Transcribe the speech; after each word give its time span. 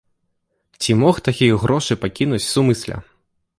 Ці 0.85 0.95
мог 1.01 1.19
такія 1.27 1.59
грошы 1.65 1.99
пакінуць 2.07 2.43
сумысля? 2.53 2.95